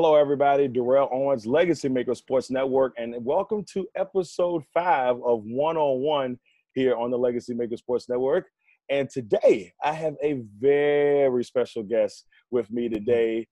[0.00, 0.68] Hello, everybody.
[0.68, 6.38] Darrell Owens, Legacy Maker Sports Network, and welcome to episode five of One on One
[6.72, 8.46] here on the Legacy Maker Sports Network.
[8.88, 13.48] And today, I have a very special guest with me today.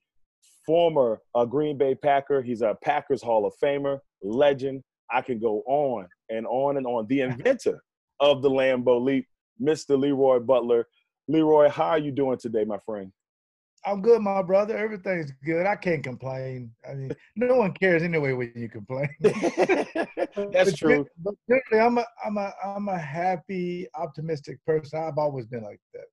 [0.65, 2.43] Former uh, Green Bay Packer.
[2.43, 4.85] He's a Packers Hall of Famer, legend.
[5.11, 7.09] I can go on and on and on.
[7.09, 7.83] The inventor
[8.21, 9.27] of the Lambeau Leap,
[9.61, 9.99] Mr.
[9.99, 10.87] Leroy Butler.
[11.27, 13.11] Leroy, how are you doing today, my friend?
[13.87, 14.77] I'm good, my brother.
[14.77, 15.65] Everything's good.
[15.65, 16.73] I can't complain.
[16.89, 19.09] I mean, no one cares anyway when you complain.
[19.21, 21.07] That's but, true.
[21.25, 24.99] But generally, I'm a, I'm a, I'm a happy, optimistic person.
[24.99, 26.07] I've always been like that.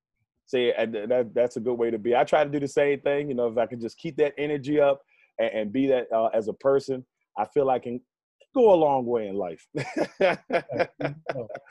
[0.46, 2.16] See, and that, that's a good way to be.
[2.16, 3.28] I try to do the same thing.
[3.30, 5.02] You know, if I can just keep that energy up
[5.40, 7.04] and, and be that uh, as a person,
[7.38, 8.00] I feel I can
[8.54, 9.66] go a long way in life.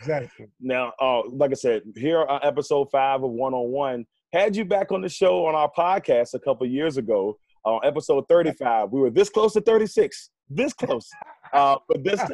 [0.00, 0.46] exactly.
[0.60, 4.64] Now, uh, like I said, here on episode five of One on One had you
[4.64, 8.90] back on the show on our podcast a couple years ago on uh, episode 35.
[8.90, 11.08] We were this close to 36, this close.
[11.52, 12.32] Uh, but this time,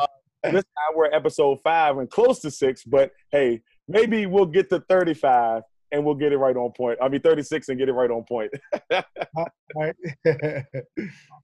[0.00, 0.06] uh,
[0.44, 2.84] this time we're episode five and close to six.
[2.84, 6.98] But hey, maybe we'll get to 35 and we'll get it right on point.
[7.02, 8.50] I mean, 36 and get it right on point.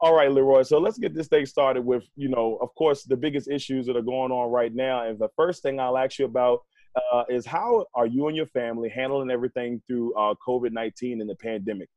[0.00, 0.62] All right, Leroy.
[0.62, 3.96] So let's get this thing started with, you know, of course, the biggest issues that
[3.96, 5.06] are going on right now.
[5.06, 6.60] And the first thing I'll ask you about
[6.96, 11.30] uh, is how are you and your family handling everything through uh, COVID nineteen and
[11.30, 11.88] the pandemic?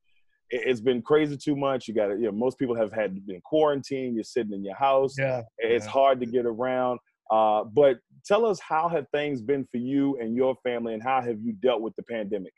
[0.50, 1.88] It, has been crazy too much.
[1.88, 4.16] You got to, you know, most people have had been quarantined.
[4.16, 5.16] You're sitting in your house.
[5.18, 5.92] Yeah, it's yeah.
[5.92, 7.00] hard to get around.
[7.32, 11.22] Uh, but tell us how have things been for you and your family, and how
[11.22, 12.54] have you dealt with the pandemic?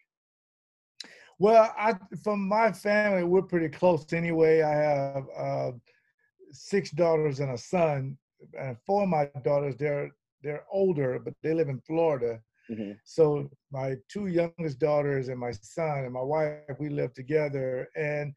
[1.39, 4.61] Well, I from my family, we're pretty close anyway.
[4.61, 5.71] I have uh,
[6.51, 8.17] six daughters and a son,
[8.59, 10.11] and four of my daughters they're
[10.45, 12.39] they're older, but they live in Florida.
[12.71, 12.91] Mm-hmm.
[13.03, 17.89] So my two youngest daughters and my son and my wife, we live together.
[17.95, 18.33] And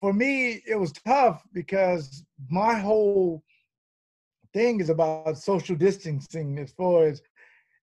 [0.00, 3.42] for me, it was tough because my whole
[4.52, 7.22] thing is about social distancing as far as,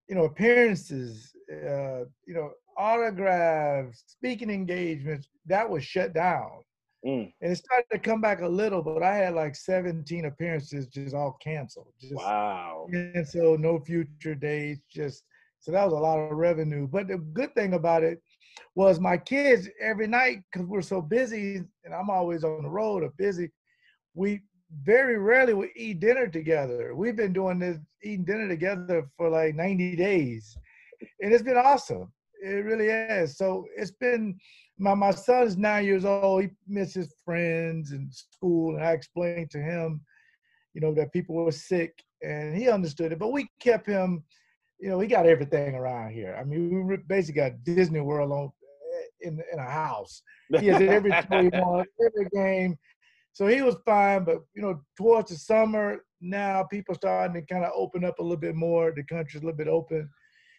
[0.09, 6.63] you know, appearances, uh, you know, autographs, speaking engagements, that was shut down.
[7.05, 7.33] Mm.
[7.41, 11.15] And it started to come back a little, but I had like 17 appearances just
[11.15, 11.93] all canceled.
[11.99, 12.85] Just, wow.
[12.93, 15.23] And so no future dates, just
[15.59, 16.87] so that was a lot of revenue.
[16.87, 18.21] But the good thing about it
[18.75, 23.03] was my kids every night, because we're so busy and I'm always on the road
[23.03, 23.49] or busy,
[24.13, 24.41] we
[24.83, 26.95] very rarely would eat dinner together.
[26.95, 30.55] We've been doing this eating dinner together for like 90 days.
[31.21, 32.11] And it's been awesome.
[32.43, 33.37] It really is.
[33.37, 34.37] So it's been
[34.81, 36.43] my my son is nine years old.
[36.43, 40.01] He misses friends and school, and I explained to him,
[40.73, 43.19] you know, that people were sick, and he understood it.
[43.19, 44.23] But we kept him,
[44.79, 46.35] you know, he got everything around here.
[46.39, 48.51] I mean, we basically got Disney World on
[48.95, 50.23] eh, in in a house.
[50.59, 52.75] He has every toy he wants, every game.
[53.33, 57.63] So he was fine, but you know, towards the summer now, people starting to kind
[57.63, 58.91] of open up a little bit more.
[58.91, 60.09] The country's a little bit open.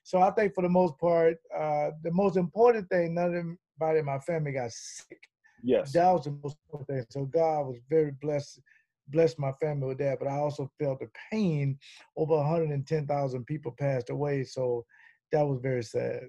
[0.04, 3.44] So I think for the most part, uh, the most important thing, none of
[3.90, 5.20] in my family got sick.
[5.62, 5.92] Yes.
[5.92, 7.06] That was the most important thing.
[7.10, 8.60] So God was very blessed,
[9.08, 10.18] blessed my family with that.
[10.18, 11.78] But I also felt the pain.
[12.16, 14.44] Over 110,000 people passed away.
[14.44, 14.84] So
[15.30, 16.24] that was very sad.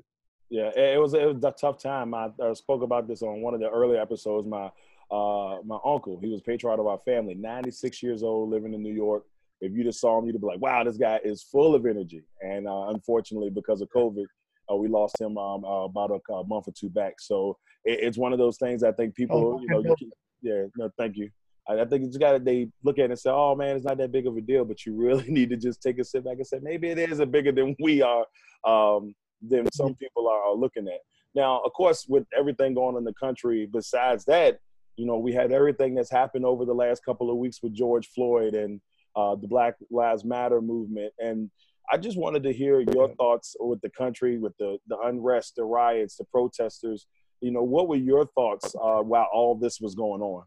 [0.49, 2.13] Yeah, it was it was a tough time.
[2.13, 4.47] I, I spoke about this on one of the early episodes.
[4.47, 4.69] My
[5.09, 8.93] uh, my uncle, he was patriarch of our family, 96 years old, living in New
[8.93, 9.25] York.
[9.61, 12.23] If you just saw him, you'd be like, "Wow, this guy is full of energy."
[12.41, 14.25] And uh, unfortunately, because of COVID,
[14.71, 17.15] uh, we lost him um, uh, about a, a, month or two back.
[17.19, 20.11] So it, it's one of those things I think people, oh, you know, you can,
[20.41, 21.29] yeah, no, thank you.
[21.67, 23.85] I, I think you got to they look at it and say, oh man, it's
[23.85, 26.23] not that big of a deal, but you really need to just take a sit
[26.23, 28.25] back and say maybe it is a bigger than we are,
[28.65, 29.93] um, than some mm-hmm.
[29.95, 30.99] people are looking at.
[31.35, 34.59] Now, of course, with everything going on in the country, besides that,
[34.97, 38.07] you know, we had everything that's happened over the last couple of weeks with George
[38.09, 38.79] Floyd and
[39.15, 41.11] uh, the Black Lives Matter movement.
[41.19, 41.49] And
[41.91, 45.63] I just wanted to hear your thoughts with the country, with the, the unrest, the
[45.63, 47.07] riots, the protesters.
[47.41, 50.43] You know, what were your thoughts uh, while all this was going on?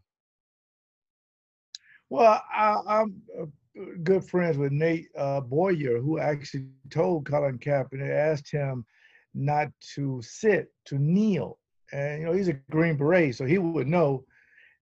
[2.09, 3.21] Well, I, am
[4.03, 8.85] good friends with Nate uh, Boyer, who actually told Colin Kaepernick, asked him
[9.33, 11.59] not to sit, to kneel.
[11.91, 14.25] And, you know, he's a Green Beret, so he would know.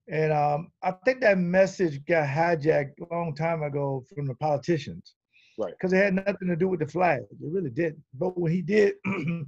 [0.08, 5.16] And um, I think that message got hijacked a long time ago from the politicians.
[5.58, 5.74] Right.
[5.74, 7.22] Because it had nothing to do with the flag.
[7.22, 8.04] It really didn't.
[8.14, 8.96] But when he did,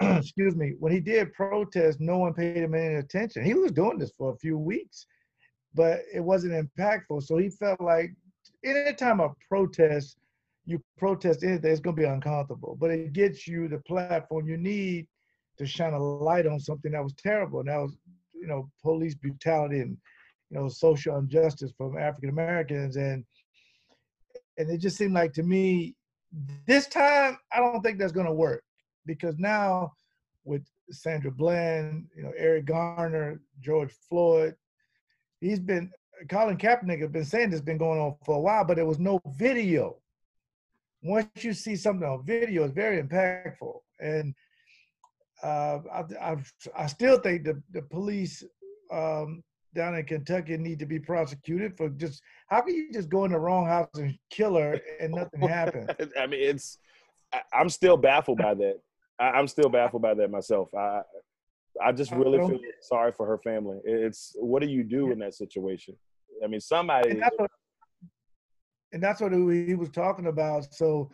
[0.00, 3.44] excuse me, when he did protest, no one paid him any attention.
[3.44, 5.06] He was doing this for a few weeks,
[5.74, 7.22] but it wasn't impactful.
[7.22, 8.10] So he felt like
[8.64, 10.18] anytime a protest,
[10.66, 12.76] you protest anything, it's going to be uncomfortable.
[12.78, 15.06] But it gets you the platform you need
[15.58, 17.60] to shine a light on something that was terrible.
[17.60, 17.96] And that was,
[18.34, 19.96] you know, police brutality and,
[20.50, 22.96] you know, social injustice from African Americans.
[22.96, 23.24] And
[24.58, 25.94] and it just seemed like to me,
[26.66, 28.62] this time I don't think that's going to work
[29.04, 29.92] because now
[30.44, 34.54] with Sandra Bland, you know, Eric Garner, George Floyd,
[35.40, 35.90] he's been
[36.28, 38.86] Colin Kaepernick has been saying this has been going on for a while, but there
[38.86, 39.96] was no video.
[41.02, 43.80] Once you see something on video, it's very impactful.
[44.00, 44.34] And
[45.42, 46.36] uh, I, I,
[46.76, 48.42] I, still think the, the police
[48.90, 49.44] um,
[49.76, 53.32] down in Kentucky need to be prosecuted for just how can you just go in
[53.32, 55.86] the wrong house and kill her and nothing happens?
[56.18, 56.78] I mean, it's
[57.32, 58.80] I, am still baffled by that.
[59.20, 60.74] I, am still baffled by that myself.
[60.74, 61.02] I
[61.82, 63.78] I just really I feel sorry for her family.
[63.84, 65.94] It's what do you do in that situation?
[66.42, 67.10] I mean, somebody.
[67.10, 67.50] And that's what,
[68.92, 70.72] and that's what he was talking about.
[70.74, 71.10] So,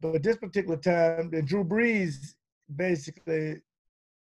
[0.00, 2.34] but this particular time, Drew Brees
[2.76, 3.60] basically,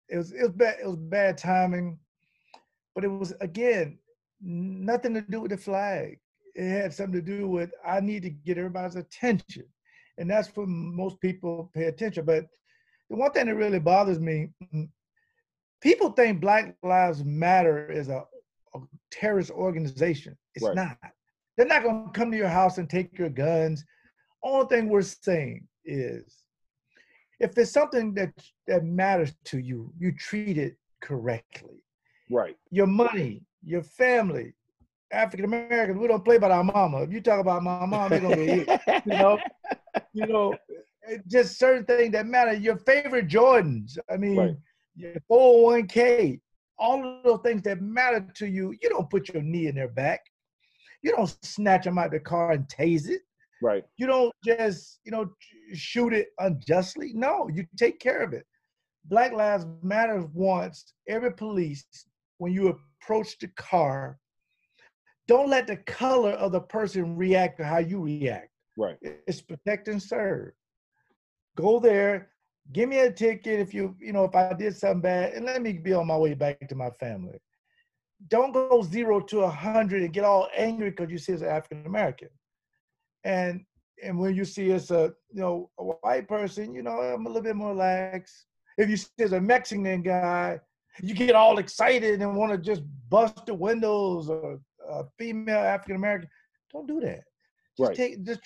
[0.09, 0.77] it was it was bad.
[0.81, 1.99] It was bad timing
[2.95, 3.99] but it was again
[4.41, 6.17] nothing to do with the flag.
[6.55, 9.65] It had something to do with I need to get everybody's attention,
[10.17, 12.25] and that's when most people pay attention.
[12.25, 12.45] But
[13.09, 14.89] the one thing that really bothers me, mm,
[15.81, 18.23] people think Black Lives Matter is a,
[18.73, 18.79] a
[19.11, 20.37] terrorist organization.
[20.55, 20.75] It's right.
[20.75, 20.97] not.
[21.57, 23.83] They're not going to come to your house and take your guns.
[24.43, 26.43] Only thing we're saying is,
[27.39, 28.31] if there's something that
[28.67, 31.84] that matters to you, you treat it correctly.
[32.29, 32.55] Right.
[32.71, 34.53] Your money, your family.
[35.11, 37.03] African Americans, we don't play about our mama.
[37.03, 38.65] If you talk about my mom, they're gonna be
[39.05, 39.39] you know,
[40.13, 40.55] you know,
[41.27, 42.53] just certain things that matter.
[42.53, 43.97] Your favorite Jordans.
[44.11, 44.55] I mean, right.
[44.95, 46.39] your 401k,
[46.77, 48.73] all of those things that matter to you.
[48.81, 50.21] You don't put your knee in their back.
[51.01, 53.21] You don't snatch them out of the car and tase it.
[53.61, 53.85] Right.
[53.97, 55.29] You don't just, you know,
[55.73, 57.11] shoot it unjustly.
[57.13, 58.45] No, you take care of it.
[59.05, 61.85] Black Lives Matter wants every police
[62.37, 64.19] when you approach the car,
[65.27, 68.49] don't let the color of the person react to how you react.
[68.77, 68.97] Right.
[69.01, 70.51] It's protect and serve.
[71.55, 72.29] Go there,
[72.73, 75.61] give me a ticket if you, you know, if I did something bad, and let
[75.61, 77.39] me be on my way back to my family.
[78.27, 81.49] Don't go zero to a hundred and get all angry because you see as an
[81.49, 82.29] African American.
[83.23, 83.65] And
[84.03, 87.29] and when you see as a you know a white person, you know, I'm a
[87.29, 88.45] little bit more lax.
[88.77, 90.59] If you see as a Mexican guy,
[91.01, 94.59] you get all excited and want to just bust the windows or
[94.89, 96.29] a female African American.
[96.71, 97.23] Don't do that.
[97.77, 97.95] Just right.
[97.95, 98.41] take just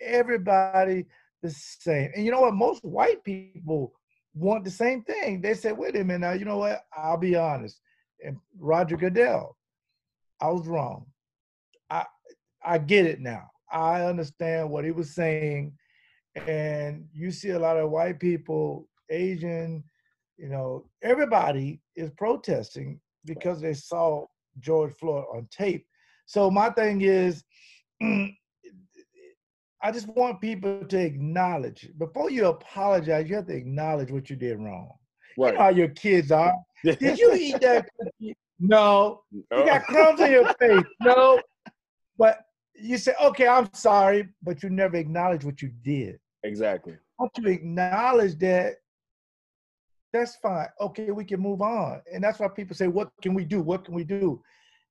[0.00, 1.06] everybody
[1.42, 2.10] the same.
[2.14, 2.54] And you know what?
[2.54, 3.92] Most white people
[4.34, 5.40] want the same thing.
[5.40, 6.84] They said, wait a minute now, you know what?
[6.96, 7.80] I'll be honest.
[8.24, 9.56] And Roger Goodell,
[10.40, 11.06] I was wrong.
[11.90, 12.06] I
[12.64, 13.50] I get it now.
[13.70, 15.72] I understand what he was saying.
[16.46, 19.84] And you see a lot of white people, Asian,
[20.36, 24.26] you know, everybody is protesting because they saw
[24.60, 25.86] George Floyd on tape.
[26.26, 27.44] So my thing is,
[28.02, 28.34] mm,
[29.82, 33.28] I just want people to acknowledge before you apologize.
[33.28, 34.90] You have to acknowledge what you did wrong.
[35.36, 35.52] Right.
[35.52, 36.54] You know how your kids are.
[36.84, 38.36] did you eat that cookie?
[38.60, 39.22] No.
[39.32, 40.84] You got crumbs on your face.
[41.00, 41.40] No.
[42.16, 42.38] But
[42.74, 46.18] you say, okay, I'm sorry, but you never acknowledge what you did.
[46.44, 46.96] Exactly.
[47.18, 48.76] Once you acknowledge that,
[50.12, 50.68] that's fine.
[50.80, 52.02] Okay, we can move on.
[52.12, 53.62] And that's why people say, what can we do?
[53.62, 54.42] What can we do?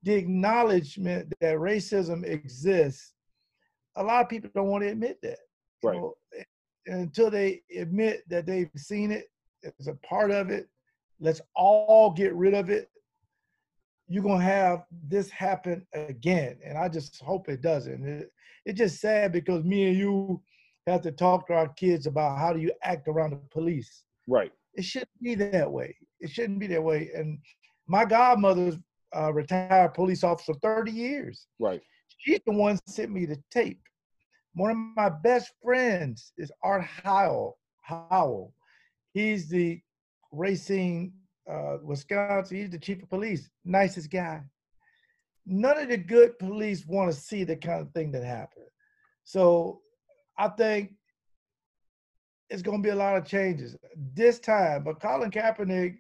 [0.04, 3.14] The acknowledgement that racism exists,
[3.96, 5.38] a lot of people don't want to admit that.
[5.84, 5.96] Right.
[5.96, 6.44] So, eh,
[6.88, 9.30] until they admit that they've seen it,
[9.62, 10.68] it's a part of it,
[11.20, 12.90] let's all get rid of it.
[14.08, 16.58] You're gonna have this happen again.
[16.66, 18.04] And I just hope it doesn't.
[18.04, 18.32] It,
[18.66, 20.42] it's just sad because me and you
[20.88, 24.04] have to talk to our kids about how do you act around the police.
[24.28, 25.96] Right it shouldn't be that way.
[26.20, 27.10] It shouldn't be that way.
[27.16, 27.40] And
[27.88, 28.78] my godmother's
[29.14, 31.48] a retired police officer, 30 years.
[31.60, 31.82] Right.
[32.18, 33.82] She's the one sent me the tape.
[34.54, 37.58] One of my best friends is Art Howell.
[37.82, 38.54] Howell.
[39.14, 39.82] He's the
[40.32, 41.14] Racine,
[41.50, 42.58] uh, Wisconsin.
[42.58, 43.50] He's the chief of police.
[43.66, 44.42] Nicest guy.
[45.46, 48.68] None of the good police want to see the kind of thing that happened.
[49.24, 49.82] So
[50.38, 50.94] I think
[52.52, 53.76] it's going to be a lot of changes
[54.14, 54.84] this time.
[54.84, 55.98] But Colin Kaepernick,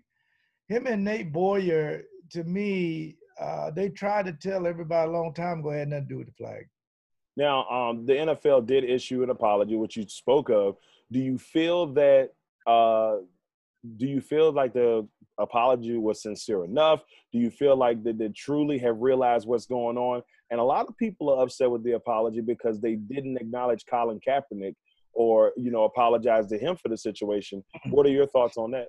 [0.67, 5.61] him and Nate Boyer, to me, uh, they tried to tell everybody a long time
[5.61, 6.67] ago had nothing to do with the flag.
[7.37, 10.75] Now, um, the NFL did issue an apology, which you spoke of.
[11.11, 12.31] Do you feel that?
[12.67, 13.17] Uh,
[13.97, 15.07] do you feel like the
[15.39, 17.01] apology was sincere enough?
[17.31, 20.21] Do you feel like that they truly have realized what's going on?
[20.51, 24.19] And a lot of people are upset with the apology because they didn't acknowledge Colin
[24.19, 24.75] Kaepernick
[25.13, 27.63] or you know apologize to him for the situation.
[27.89, 28.87] What are your thoughts on that?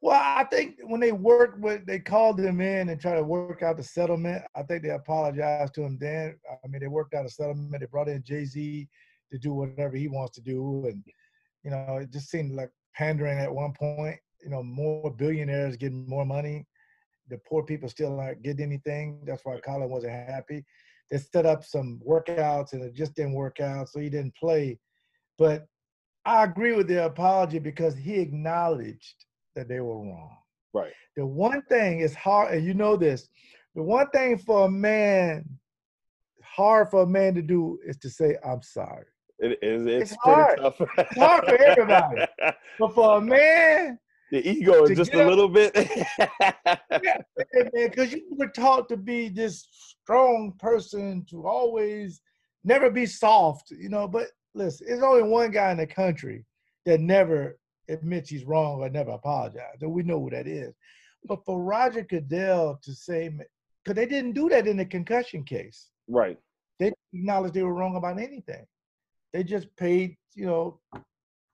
[0.00, 3.62] Well, I think when they worked with, they called him in and tried to work
[3.62, 4.42] out the settlement.
[4.56, 6.36] I think they apologized to him then.
[6.50, 7.78] I mean, they worked out a settlement.
[7.78, 8.88] They brought in Jay Z
[9.30, 11.04] to do whatever he wants to do, and
[11.62, 14.18] you know, it just seemed like pandering at one point.
[14.42, 16.66] You know, more billionaires getting more money.
[17.28, 19.20] The poor people still aren't getting anything.
[19.24, 20.64] That's why Colin wasn't happy.
[21.10, 24.78] They set up some workouts and it just didn't work out, so he didn't play.
[25.42, 25.66] But
[26.24, 29.24] I agree with the apology because he acknowledged
[29.56, 30.36] that they were wrong.
[30.72, 30.92] Right.
[31.16, 33.28] The one thing is hard, and you know this.
[33.74, 35.44] The one thing for a man,
[36.44, 39.06] hard for a man to do is to say, "I'm sorry."
[39.40, 39.84] It is.
[39.84, 40.58] It's, It's hard.
[40.58, 40.80] tough.
[40.80, 42.22] It's hard for everybody.
[42.78, 43.98] But for a man,
[44.30, 45.74] the ego is just a up- little bit.
[47.74, 49.66] because you were taught to be this
[50.02, 52.22] strong person, to always
[52.62, 54.06] never be soft, you know.
[54.06, 56.44] But listen, there's only one guy in the country
[56.84, 60.74] that never admits he's wrong or never apologized, and we know who that is.
[61.24, 63.28] But for Roger Goodell to say,
[63.84, 66.38] because they didn't do that in the concussion case, right.
[66.78, 68.64] they didn't they were wrong about anything.
[69.32, 70.80] They just paid, you know,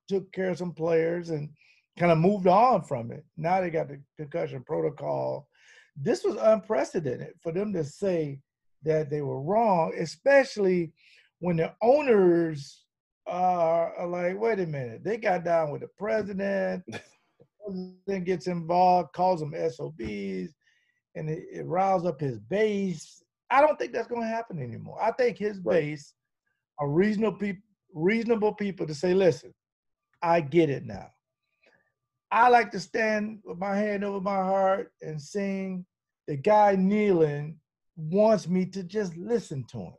[0.09, 1.50] took care of some players and
[1.99, 3.25] kind of moved on from it.
[3.37, 5.49] Now they got the concussion protocol.
[5.97, 8.40] This was unprecedented for them to say
[8.85, 10.93] that they were wrong, especially
[11.40, 12.85] when the owners
[13.29, 16.85] are, are like, wait a minute, they got down with the president.
[16.87, 17.01] the
[17.67, 20.55] president gets involved, calls them SOBs,
[21.15, 23.23] and it, it riles up his base.
[23.51, 24.99] I don't think that's going to happen anymore.
[25.03, 25.81] I think his Right.
[25.81, 26.15] base
[26.79, 27.63] are reasonable people,
[27.95, 29.53] reasonable people to say, listen,
[30.23, 31.09] I get it now.
[32.31, 35.87] I like to stand with my hand over my heart and sing.
[36.27, 37.59] The guy kneeling
[37.97, 39.95] wants me to just listen to him.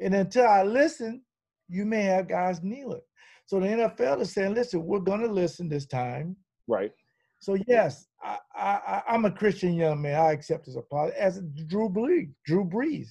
[0.00, 1.22] And until I listen,
[1.72, 3.00] you may have guys kneeling.
[3.46, 6.36] So the NFL is saying, listen, we're going to listen this time.
[6.68, 6.92] Right.
[7.40, 10.14] So yes, I, I, I- I'm a Christian young man.
[10.14, 11.16] I accept his apology.
[11.18, 13.08] As Drew Brees, Drew Brees,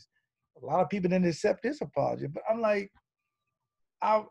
[0.61, 2.91] a lot of people didn't accept his apology, but I'm like,
[4.01, 4.23] I,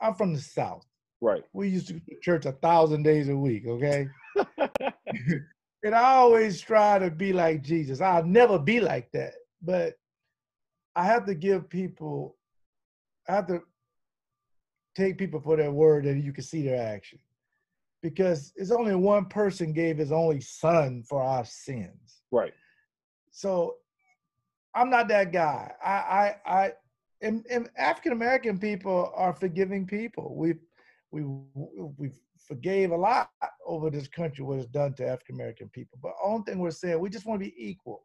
[0.00, 0.86] I'm from the South.
[1.20, 1.42] Right.
[1.52, 3.66] We used to go to church a thousand days a week.
[3.66, 4.06] Okay,
[4.58, 8.00] and I always try to be like Jesus.
[8.00, 9.94] I'll never be like that, but
[10.96, 12.36] I have to give people,
[13.28, 13.62] I have to
[14.94, 17.18] take people for their word and you can see their action.
[18.02, 22.22] Because it's only one person gave his only son for our sins.
[22.30, 22.52] Right.
[23.30, 23.76] So
[24.74, 25.72] I'm not that guy.
[25.82, 26.72] I I I
[27.22, 30.34] and, and African American people are forgiving people.
[30.36, 30.54] We
[31.10, 31.22] we
[31.96, 32.10] we
[32.46, 33.30] forgave a lot
[33.66, 35.98] over this country what it's done to African American people.
[36.02, 38.04] But only thing we're saying, we just want to be equal.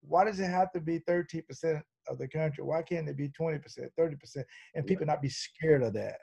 [0.00, 2.64] Why does it have to be 13% of the country?
[2.64, 3.60] Why can't it be 20%,
[3.98, 4.44] 30%,
[4.74, 6.18] and people not be scared of that?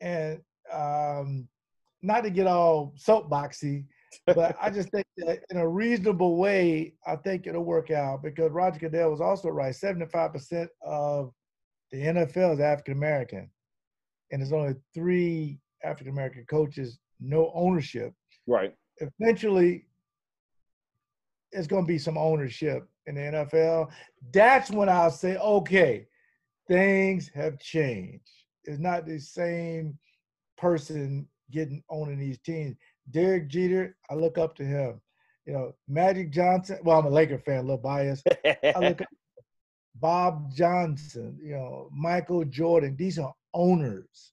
[0.00, 0.40] And
[0.72, 1.48] um,
[2.02, 3.84] not to get all soapboxy,
[4.26, 8.52] but I just think that in a reasonable way, I think it'll work out because
[8.52, 9.74] Roger Goodell was also right.
[9.74, 11.32] 75% of
[11.90, 13.50] the NFL is African American,
[14.30, 18.12] and there's only three African American coaches, no ownership.
[18.46, 18.74] Right.
[18.98, 19.86] Eventually,
[21.52, 23.90] it's going to be some ownership in the NFL.
[24.32, 26.06] That's when I'll say, okay,
[26.68, 28.30] things have changed.
[28.64, 29.98] It's not the same
[30.58, 32.76] person getting owning these teams.
[33.10, 35.00] Derek Jeter, I look up to him.
[35.46, 36.78] You know, Magic Johnson.
[36.82, 38.26] Well, I'm a Laker fan, a little biased.
[38.44, 39.08] I look at
[39.94, 42.94] Bob Johnson, you know, Michael Jordan.
[42.96, 44.32] These are owners,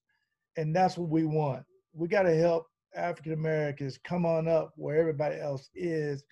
[0.58, 1.64] and that's what we want.
[1.94, 6.26] We got to help African Americans come on up where everybody else is,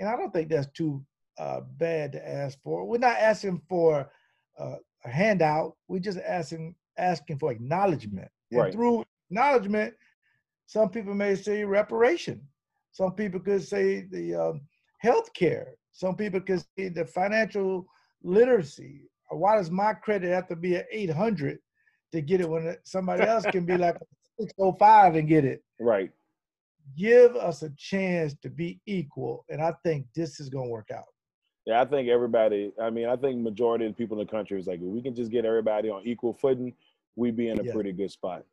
[0.00, 1.04] and I don't think that's too
[1.38, 2.84] uh, bad to ask for.
[2.84, 4.10] We're not asking for
[4.58, 5.76] uh, a handout.
[5.88, 8.28] We're just asking asking for acknowledgement.
[8.50, 8.72] And Right.
[8.72, 9.94] through acknowledgement,
[10.66, 12.40] some people may say reparation.
[12.92, 14.60] Some people could say the um,
[14.98, 15.74] health care.
[15.92, 17.86] Some people could say the financial
[18.22, 19.08] literacy.
[19.30, 21.58] why does my credit have to be at 800
[22.12, 23.96] to get it when somebody else can be like
[24.38, 25.64] 605 and get it?
[25.80, 26.12] Right.
[26.96, 30.90] Give us a chance to be equal, and I think this is going to work
[30.94, 31.13] out.
[31.66, 32.72] Yeah, I think everybody.
[32.80, 35.00] I mean, I think majority of the people in the country is like, if we
[35.02, 36.74] can just get everybody on equal footing,
[37.16, 37.72] we'd be in a Yeah.
[37.72, 38.44] pretty good spot.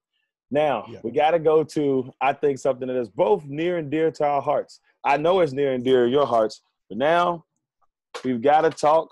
[0.50, 1.00] Now Yeah.
[1.04, 4.26] we got to go to, I think, something that is both near and dear to
[4.26, 4.80] our hearts.
[5.04, 7.46] I know it's near and dear to your hearts, but now
[8.24, 9.10] we've got to talk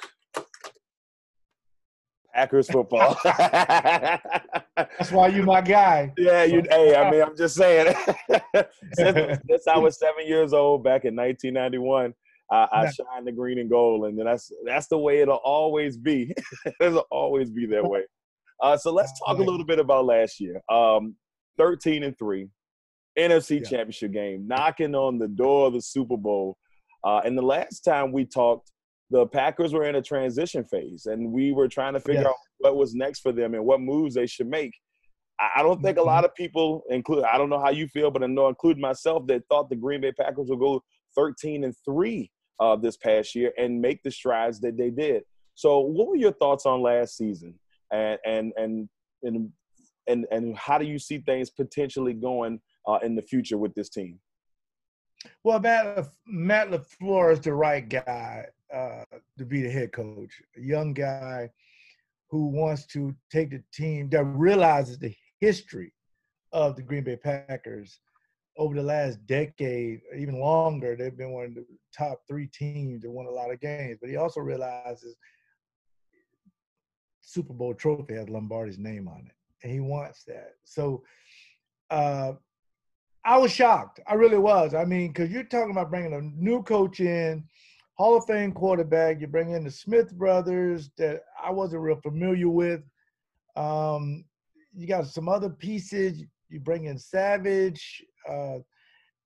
[2.34, 3.18] Packers football.
[3.24, 6.14] That's why you my guy.
[6.18, 6.64] Yeah, you.
[6.70, 7.94] Hey, I mean, I'm just saying.
[8.94, 12.14] since, since I was seven years old, back in 1991,
[12.52, 12.92] I, I Yeah.
[12.92, 16.34] shined the green and gold, and that's that's the way it'll always be.
[16.82, 18.04] it'll always be that way.
[18.62, 20.62] Uh, so let's talk a little bit about last year.
[20.70, 21.16] Um,
[21.58, 22.50] 13 and three,
[23.18, 23.70] NFC Yeah.
[23.70, 26.58] Championship game, knocking on the door of the Super Bowl.
[27.04, 28.72] Uh, and the last time we talked,
[29.12, 32.28] the Packers were in a transition phase, and we were trying to figure Yes.
[32.30, 34.74] out what was next for them and what moves they should make.
[35.40, 36.06] I don't think a Mhm.
[36.06, 39.26] lot of people, include I don't know how you feel, but I know, including myself,
[39.28, 40.84] that thought the Green Bay Packers would go
[41.16, 45.24] 13 and three uh, this past year and make the strides that they did.
[45.56, 47.54] So, what were your thoughts on last season,
[47.92, 48.90] and and and
[49.24, 49.50] and
[50.08, 53.90] and, and how do you see things potentially going uh, in the future with this
[53.90, 54.20] team?
[55.44, 59.04] Well, Matt Matt LaFleur is the right guy uh,
[59.38, 60.42] to be the head coach.
[60.58, 61.50] A young guy
[62.30, 65.94] who wants to take the team that realizes the history
[66.52, 68.00] of the Green Bay Packers
[68.60, 70.96] over the last decade, even longer.
[70.96, 71.66] They've been one of the
[71.98, 73.98] top three teams that won a lot of games.
[74.00, 75.16] But he also realizes
[77.22, 80.52] Super Bowl trophy has Lombardi's name on it, and he wants that.
[80.64, 81.04] So.
[81.90, 82.34] Uh,
[83.26, 84.00] I was shocked.
[84.08, 84.74] I really was.
[84.74, 87.44] I mean, because you're talking about bringing a new coach in,
[88.00, 89.20] Hall of Fame quarterback.
[89.20, 92.82] You bring in the Smith brothers that I wasn't real familiar with.
[93.58, 94.24] Um,
[94.74, 96.24] you got some other pieces.
[96.48, 98.02] You bring in Savage.
[98.28, 98.60] Uh,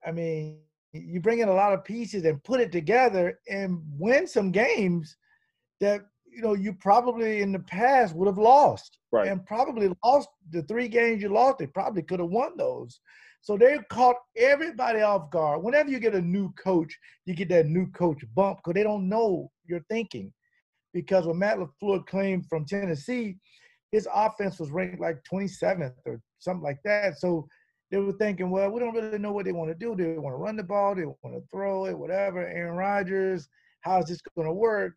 [0.05, 0.59] I mean,
[0.93, 5.15] you bring in a lot of pieces and put it together and win some games
[5.79, 6.01] that
[6.31, 9.27] you know you probably in the past would have lost Right.
[9.27, 11.59] and probably lost the three games you lost.
[11.59, 12.99] They probably could have won those.
[13.41, 15.63] So they caught everybody off guard.
[15.63, 19.09] Whenever you get a new coach, you get that new coach bump because they don't
[19.09, 20.31] know your thinking.
[20.93, 23.35] Because when Matt LaFleur came from Tennessee,
[23.91, 27.19] his offense was ranked like 27th or something like that.
[27.19, 27.47] So
[27.93, 29.95] they were thinking, well, we don't really know what they want to do.
[29.95, 32.39] They want to run the ball, they want to throw it, whatever.
[32.39, 33.47] Aaron Rodgers,
[33.81, 34.95] how's this going to work?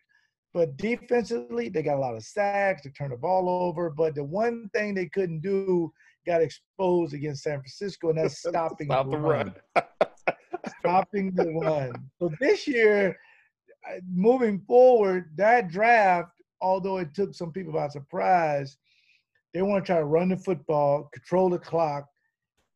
[0.54, 2.84] But defensively, they got a lot of sacks.
[2.84, 3.90] They turn the ball over.
[3.90, 5.92] But the one thing they couldn't do
[6.26, 9.54] got exposed against San Francisco, and that's stopping Stop the run.
[9.74, 9.84] run.
[10.78, 11.92] stopping the run.
[12.18, 13.14] So this year,
[14.10, 16.30] moving forward, that draft,
[16.62, 18.78] although it took some people by surprise,
[19.52, 22.06] they want to try to run the football, control the clock,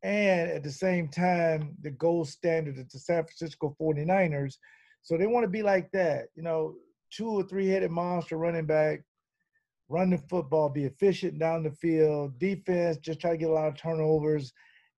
[0.03, 4.55] and at the same time, the gold standard is the San Francisco 49ers.
[5.03, 6.75] So they want to be like that, you know,
[7.11, 9.01] two or three headed monster running back,
[9.89, 13.67] run the football, be efficient down the field, defense, just try to get a lot
[13.67, 14.53] of turnovers,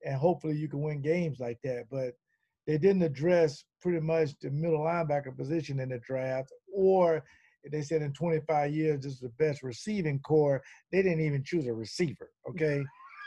[0.06, 1.86] and hopefully you can win games like that.
[1.90, 2.14] But
[2.68, 7.24] they didn't address pretty much the middle linebacker position in the draft, or
[7.72, 10.62] they said in 25 years this is the best receiving corps.
[10.92, 12.30] They didn't even choose a receiver.
[12.50, 12.84] Okay,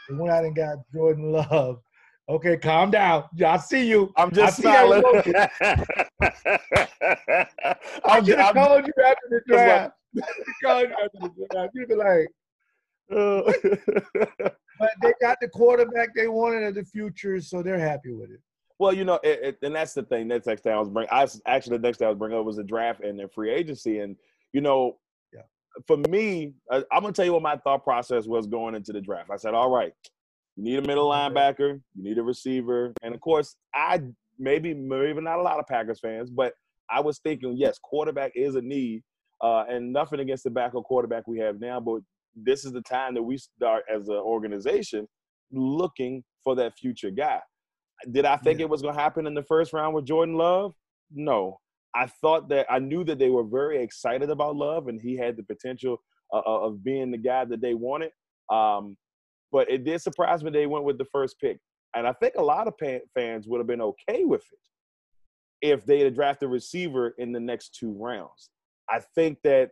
[0.09, 1.81] they went out and got Jordan Love.
[2.29, 3.25] Okay, calm down.
[3.45, 4.13] I see you.
[4.17, 5.03] I'm just I smiling.
[6.21, 7.47] I
[8.05, 9.93] I'm, should have called you after the draft.
[10.17, 11.71] I should have called you after the draft.
[11.75, 12.29] You'd be like,
[13.13, 13.53] oh.
[14.81, 18.41] but they got the quarterback they wanted of the future, so they're happy with it.
[18.81, 20.27] Well, you know, it, it, and that's the thing.
[20.27, 21.07] That's next thing I was bring.
[21.13, 23.53] I actually the next thing I was bringing up was the draft and the free
[23.53, 24.17] agency, and
[24.53, 24.99] you know.
[25.87, 29.01] For me, I, I'm gonna tell you what my thought process was going into the
[29.01, 29.31] draft.
[29.33, 29.93] I said, all right,
[30.57, 34.01] you need a middle linebacker, you need a receiver, and of course, I
[34.39, 36.53] maybe maybe not a lot of Packers fans, but
[36.91, 39.03] I was thinking, yes, quarterback is a need,
[39.43, 42.01] uh, and nothing against the backup quarterback we have now, but
[42.37, 45.07] this is the time that we start as an organization
[45.53, 47.41] looking for that future guy.
[48.11, 48.65] Did I think Yeah.
[48.67, 50.75] it was going to happen in the first round with Jordan Love?
[51.11, 51.59] No.
[51.97, 55.37] I thought that I knew that they were very excited about Love and he had
[55.37, 55.99] the potential
[56.33, 58.11] uh, uh, of being the guy that they wanted.
[58.53, 58.97] Um,
[59.51, 61.59] but it did surprise me they went with the first pick.
[61.95, 62.75] And I think a lot of
[63.15, 64.59] fans would have been okay with it
[65.63, 68.51] if they had drafted a receiver in the next two rounds.
[68.91, 69.71] I think that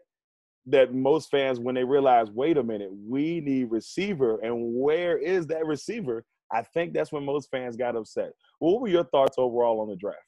[0.67, 5.47] that most fans, when they realize, wait a minute, we need receiver, and where is
[5.49, 6.25] that receiver?
[6.51, 8.33] I think that's when most fans got upset.
[8.61, 10.19] What were your thoughts overall on the draft?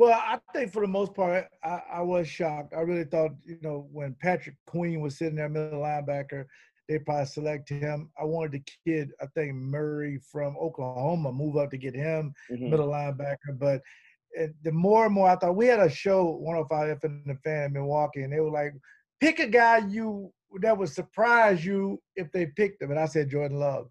[0.00, 2.72] Well, I think for the most part, I, I, was shocked.
[2.74, 6.46] I really thought, you know, when Patrick Queen was sitting there, middle linebacker,
[6.88, 8.08] they probably select him.
[8.18, 12.70] I wanted the kid, I think Murray from Oklahoma, move up to get him mm-hmm.
[12.70, 13.58] middle linebacker.
[13.58, 13.82] But
[14.30, 17.36] it, the more and more I thought, we had a show 105 F in the
[17.44, 18.72] fan in Milwaukee, and they were like,
[19.20, 20.32] pick a guy you
[20.62, 22.90] that would surprise you if they picked him.
[22.90, 23.90] And I said Jordan Love.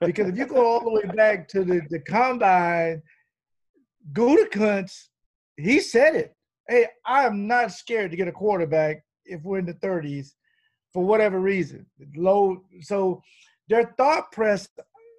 [0.00, 3.02] Because if you go all the way back to the, the combine,
[4.12, 5.08] Gutekunst,
[5.62, 6.34] he said it.
[6.68, 10.32] Hey, I am not scared to get a quarterback if we're in the 30s
[10.92, 11.86] for whatever reason.
[12.16, 12.62] Low.
[12.80, 13.22] So
[13.68, 14.68] their thought press,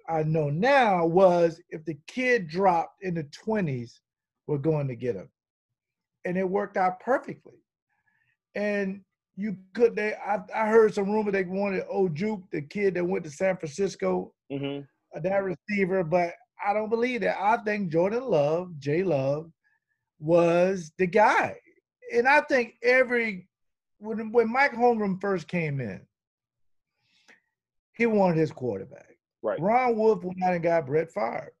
[0.08, 4.00] I know now, was if the kid dropped in the 20s,
[4.46, 5.28] we're going to get him.
[6.24, 7.58] And it worked out perfectly.
[8.54, 9.02] And
[9.36, 13.24] you could they I, I heard some rumor they wanted Aiyuk, the kid that went
[13.24, 14.84] to San Francisco, mm-hmm.
[15.14, 16.32] Uh, that receiver, but
[16.66, 17.38] I don't believe that.
[17.38, 19.50] I think Jordan Love, Jay Love,
[20.22, 21.56] was the guy.
[22.14, 23.48] And I think every
[23.98, 26.00] when when Mike Holmgren first came in,
[27.94, 29.16] he wanted his quarterback.
[29.42, 29.60] Right.
[29.60, 31.52] Ron Wolf went out and got Brett Favre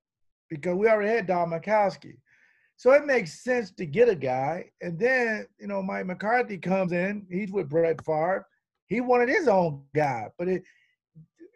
[0.48, 2.16] because we already had Don Majkowski.
[2.76, 4.70] So it makes sense to get a guy.
[4.80, 8.46] And then, you know, Mike McCarthy comes in, he's with Brett Favre.
[8.86, 10.62] He wanted his own guy, but it,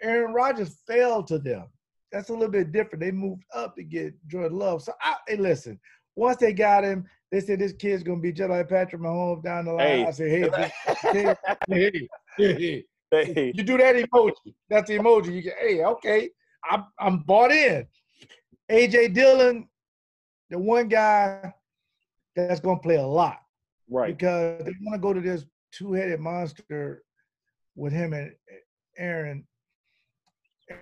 [0.03, 1.67] Aaron Rodgers fell to them.
[2.13, 3.01] That's a little bit different.
[3.01, 4.83] They moved up to get Jordan Love.
[4.83, 5.79] So I hey, listen,
[6.17, 9.67] once they got him, they said this kid's gonna be just like Patrick Mahomes down
[9.67, 9.87] the line.
[9.87, 10.07] Hey.
[10.07, 10.73] I said,
[11.13, 11.35] hey,
[11.69, 14.55] hey, hey, hey, you do that emoji.
[14.69, 15.35] That's the emoji.
[15.35, 16.31] You get, hey, okay,
[16.69, 17.87] I'm I'm bought in.
[18.71, 19.69] AJ Dillon,
[20.51, 21.53] the one guy
[22.35, 23.41] that's going to play a lot.
[23.89, 24.17] Right.
[24.17, 27.03] Because they want to go to this two headed monster
[27.75, 28.33] with him and
[28.99, 29.47] Aaron,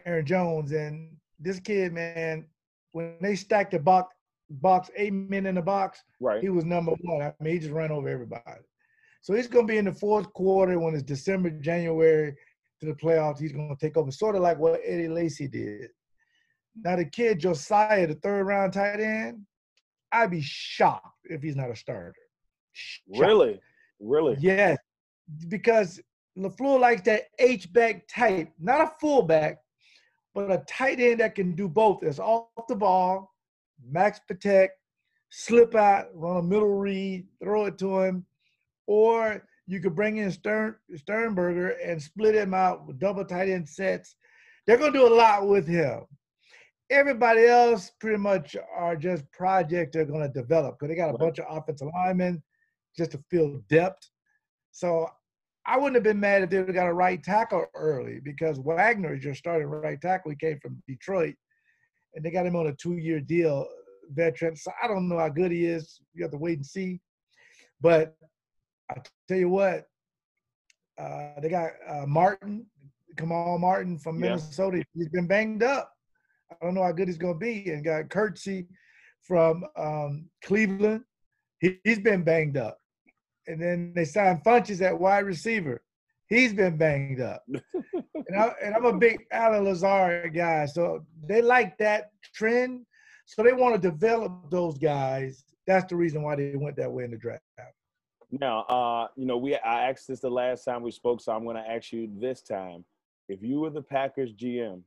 [0.07, 0.73] Aaron Jones.
[0.73, 2.47] And this kid, man,
[2.93, 4.15] when they stacked the box,
[4.51, 6.41] box eight men in the box, right.
[6.41, 7.23] he was number one.
[7.23, 8.61] I mean, he just ran over everybody.
[9.23, 12.35] So he's going to be in the fourth quarter when it's December, January
[12.81, 13.39] to the playoffs.
[13.39, 15.91] He's going to take over, sort of like what Eddie Lacy did.
[16.83, 19.47] Now the kid Josiah, the third round tight end,
[20.13, 22.15] I'd be shocked if he's not a starter.
[22.73, 23.21] Shocked.
[23.21, 23.61] Really?
[24.01, 24.37] Really?
[24.41, 24.77] Yes.
[25.49, 26.01] Because
[26.37, 29.59] LaFleur likes that H-back type, not a fullback,
[30.35, 32.03] but a tight end that can do both.
[32.03, 33.34] It's off the ball,
[33.91, 34.79] max protect,
[35.31, 38.25] slip out, run a middle read, throw it to him,
[38.87, 43.69] or you could bring in Stern Sternberger and split him out with double tight end
[43.69, 44.17] sets.
[44.67, 46.03] They're gonna do a lot with him.
[46.91, 51.19] Everybody else pretty much are just projects they're going to develop because they got a
[51.19, 52.43] bunch of offensive linemen
[52.97, 54.11] just to fill depth.
[54.71, 55.09] So
[55.67, 58.59] I wouldn't have been mad if they would have got a right tackle early because
[58.59, 60.31] Wagner is your starting right tackle.
[60.31, 61.35] He came from Detroit,
[62.15, 63.67] and they got him on a two-year deal,
[64.11, 64.57] veteran.
[64.57, 66.01] So I don't know how good he is.
[66.15, 67.01] You have to wait and see.
[67.81, 68.17] But
[68.91, 68.97] I
[69.29, 69.87] tell you what,
[70.99, 72.67] uh, they got uh, Martin,
[73.17, 74.79] Kamal Martin from Minnesota.
[74.79, 74.85] Yeah.
[74.95, 75.93] He's been banged up.
[76.51, 77.71] I don't know how good he's going to be.
[77.71, 78.67] And got Kirksey
[79.23, 81.03] from um, Cleveland.
[81.61, 82.79] He, has been banged up.
[83.47, 85.83] And then they signed Funchess at wide receiver.
[86.29, 87.43] He's been banged up.
[87.49, 90.67] and, I, I'm a big Allen Lazard guy.
[90.67, 92.87] So they like that trend.
[93.27, 95.45] So they want to develop those guys.
[95.67, 97.43] That's the reason why they went that way in the draft.
[98.41, 101.45] Now, uh, you know, we I asked this the last time we spoke, so I'm
[101.45, 102.85] going to ask you this time.
[103.29, 104.83] If you were the Packers GM,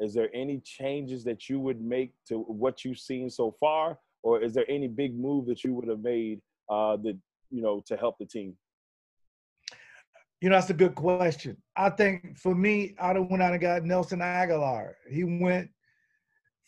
[0.00, 4.40] is there any changes that you would make to what you've seen so far, or
[4.40, 7.18] is there any big move that you would have made uh, that
[7.50, 8.56] you know to help the team?
[10.42, 11.56] You know, that's a good question.
[11.76, 14.94] I think for me, I'd have went out and got Nelson Agholor.
[15.08, 15.70] He went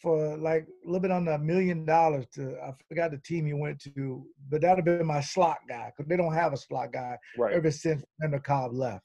[0.01, 3.53] for like a little bit under a million dollars to I forgot the team he
[3.53, 6.93] went to, but that'd have been my slot guy because they don't have a slot
[6.93, 7.53] guy right.
[7.53, 9.03] ever since Randall Cobb left.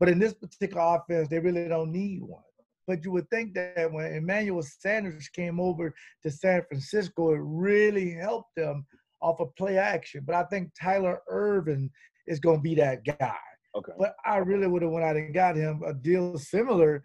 [0.00, 2.42] But in this particular offense, they really don't need one.
[2.88, 5.94] But you would think that when Emmanuel Sanders came over
[6.24, 8.84] to San Francisco, it really helped them
[9.22, 10.24] off of play action.
[10.26, 11.88] But I think Tyler Ervin
[12.26, 13.36] is going to be that guy.
[13.76, 13.92] Okay.
[13.98, 17.02] But I really would have went out and got him a deal similar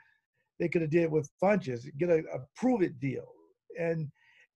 [0.59, 3.27] they could have did with Funchess, get a, a prove it deal.
[3.79, 4.09] And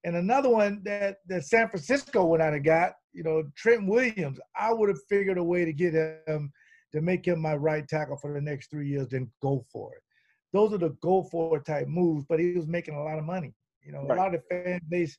[0.06, 4.40] and another one that that San Francisco went out and got, you know, Trent Williams.
[4.58, 6.52] I would have figured a way to get him
[6.94, 10.02] to make him my right tackle for the next three years, then go for it
[10.54, 12.26] those are the go for type moves.
[12.28, 13.54] But he was making a lot of money.
[13.84, 14.18] You know, right.
[14.18, 15.18] a lot of the fan base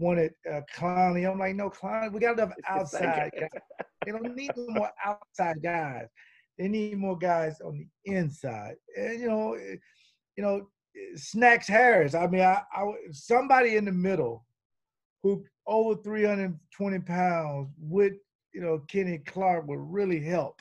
[0.00, 1.30] wanted uh, Clowney.
[1.30, 2.12] I'm like, no, Clowney.
[2.12, 3.50] We got enough outside guys.
[4.04, 6.06] They don't need more outside guys.
[6.58, 8.76] They need more guys on the inside.
[8.96, 9.76] And you know, eh,
[10.36, 10.68] you know,
[11.14, 12.14] Snacks Harris.
[12.14, 14.44] I mean, I, I somebody in the middle
[15.22, 18.14] who over 320 pounds with
[18.54, 20.60] you know Kenny Clark would really help.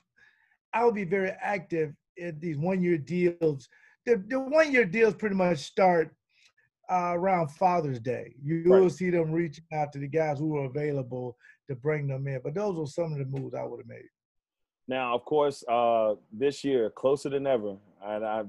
[0.73, 3.67] I would be very active in these one-year deals.
[4.05, 6.13] The, the one-year deals pretty much start
[6.89, 8.33] uh, around Father's Day.
[8.43, 8.81] You Right.
[8.81, 12.41] will see them reaching out to the guys who are available to bring them in.
[12.43, 14.09] But those were some of the moves I would have made.
[14.87, 18.43] Now, of course, uh, this year closer than ever, and I,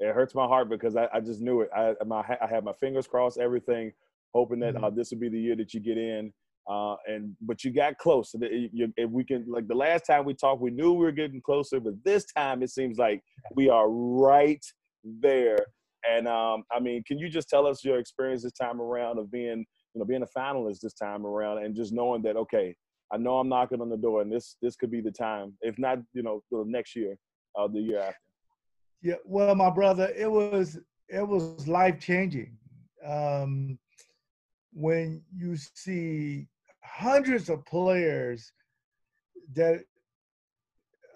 [0.00, 1.70] it hurts my heart because I, I just knew it.
[1.74, 3.92] I, my, I had my fingers crossed, everything,
[4.34, 6.32] hoping that uh, this would be the year that you get in.
[6.68, 8.34] Uh, and but you got close.
[8.34, 11.78] If we can, like the last time we talked, we knew we were getting closer,
[11.78, 13.22] but this time it seems like
[13.54, 14.64] we are right
[15.04, 15.58] there.
[16.10, 19.30] And um, I mean, can you just tell us your experience this time around of
[19.30, 19.64] being,
[19.94, 22.74] you know, being a finalist this time around, and just knowing that okay,
[23.12, 25.78] I know I'm knocking on the door, and this this could be the time, if
[25.78, 27.16] not, you know, the next year,
[27.58, 28.16] uh, the year after.
[29.02, 32.56] Yeah, well, my brother, it was it was life changing.
[33.04, 33.78] Um,
[34.72, 36.48] when you see
[36.82, 38.52] hundreds of players
[39.54, 39.84] that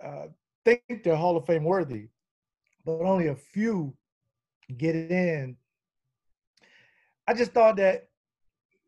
[0.03, 0.27] uh,
[0.65, 2.09] think they're Hall of Fame worthy,
[2.85, 3.95] but only a few
[4.71, 5.57] get in.
[7.27, 8.09] I just thought that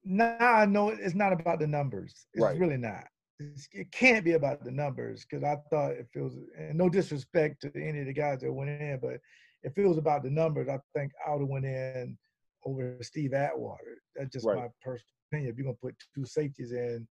[0.05, 2.27] now I know it's not about the numbers.
[2.35, 2.59] It's Right.
[2.59, 3.05] really not.
[3.39, 6.89] It's, it can't be about the numbers because I thought if it was, and no
[6.89, 9.19] disrespect to any of the guys that went in, but
[9.63, 12.19] if it was about the numbers, I think I would have went in
[12.65, 13.99] over Steve Atwater.
[14.17, 14.57] That's just Right.
[14.59, 15.51] my personal opinion.
[15.53, 17.07] If you're gonna put two safeties in,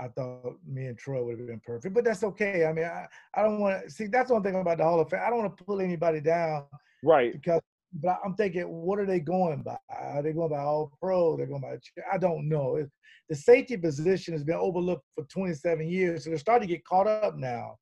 [0.00, 1.94] I thought me and Troy would have been perfect.
[1.94, 2.66] But that's okay.
[2.66, 4.06] I mean, I, I don't want to see.
[4.06, 5.20] That's one thing about the Hall of Fame.
[5.24, 6.66] I don't want to pull anybody down
[7.02, 7.32] Right.
[7.32, 7.60] because
[7.94, 9.76] but I'm thinking, what are they going by?
[9.90, 11.36] Are they going by all pro?
[11.36, 11.78] They're going by
[12.12, 12.76] I don't know.
[12.76, 12.90] It,
[13.28, 17.06] the safety position has been overlooked for 27 years, so they're starting to get caught
[17.06, 17.76] up now.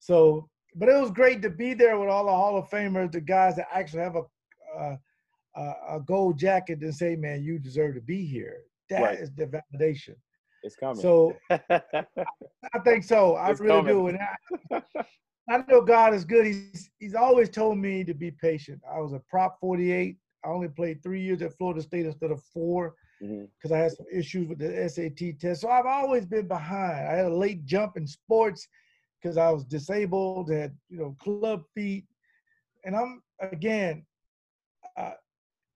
[0.00, 3.20] So, but it was great to be there with all the Hall of Famers, the
[3.20, 4.22] guys that actually have a
[4.78, 4.96] uh,
[5.56, 9.36] a, a gold jacket and say, "Man, you deserve to be here." That is Right.
[9.52, 10.14] the validation.
[10.62, 11.02] It's coming.
[11.02, 13.34] So I think so.
[13.36, 14.08] I It's really do.
[14.08, 14.18] coming.
[14.70, 14.82] And I,
[15.48, 16.46] I know God is good.
[16.46, 18.80] He's He's always told me to be patient.
[18.90, 20.16] I was a prop 48.
[20.44, 24.06] I only played three years at Florida State instead of four because I had some
[24.12, 25.60] issues with the SAT test.
[25.60, 27.06] So I've always been behind.
[27.06, 28.66] I had a late jump in sports
[29.20, 32.04] because I was disabled, had you know club feet,
[32.84, 34.04] and I'm again.
[34.96, 35.12] Uh,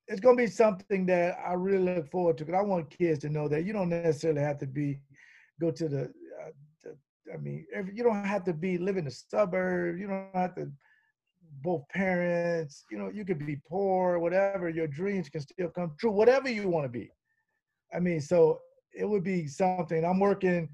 [0.09, 3.19] it's going to be something that I really look forward to because I want kids
[3.21, 5.01] to know that you don't necessarily have to be
[5.61, 6.13] go to the.
[7.33, 9.99] I mean, you don't have to be live in the suburb.
[9.99, 10.71] You don't have to
[11.63, 12.85] both parents.
[12.91, 14.69] You know, you could be poor, whatever.
[14.69, 17.11] Your dreams can still come true, whatever you want to be.
[17.95, 18.61] I mean, so
[18.95, 20.05] it would be something.
[20.05, 20.69] I'm working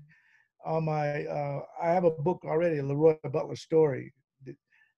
[0.64, 1.24] on my.
[1.24, 4.12] Uh, I have a book already, Leroy Butler story,